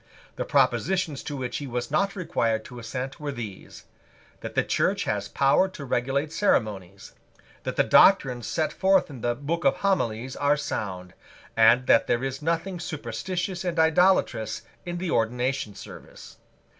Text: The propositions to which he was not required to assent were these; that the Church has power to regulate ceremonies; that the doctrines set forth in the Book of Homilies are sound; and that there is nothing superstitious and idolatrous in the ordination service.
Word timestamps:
The 0.35 0.45
propositions 0.45 1.21
to 1.25 1.37
which 1.37 1.57
he 1.57 1.67
was 1.67 1.91
not 1.91 2.15
required 2.15 2.65
to 2.65 2.79
assent 2.79 3.19
were 3.19 3.31
these; 3.31 3.85
that 4.39 4.55
the 4.55 4.63
Church 4.63 5.03
has 5.03 5.27
power 5.27 5.67
to 5.67 5.85
regulate 5.85 6.31
ceremonies; 6.33 7.13
that 7.65 7.75
the 7.75 7.83
doctrines 7.83 8.47
set 8.47 8.73
forth 8.73 9.11
in 9.11 9.21
the 9.21 9.35
Book 9.35 9.63
of 9.63 9.75
Homilies 9.77 10.35
are 10.35 10.57
sound; 10.57 11.13
and 11.55 11.85
that 11.85 12.07
there 12.07 12.23
is 12.23 12.41
nothing 12.41 12.79
superstitious 12.79 13.63
and 13.63 13.77
idolatrous 13.77 14.63
in 14.87 14.97
the 14.97 15.11
ordination 15.11 15.75
service. 15.75 16.37